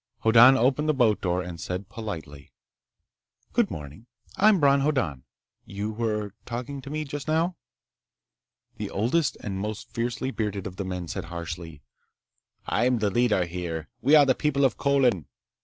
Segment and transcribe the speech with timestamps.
[0.23, 2.51] Hoddan opened the boat door and said politely:
[3.53, 4.07] "Good morning.
[4.35, 5.25] I'm Bron Hoddan.
[5.63, 7.55] You were talking to me just now."
[8.77, 11.83] The oldest and most fiercely bearded of the men said harshly:
[12.65, 13.89] "I am the leader here.
[14.01, 15.27] We are the people of Colin."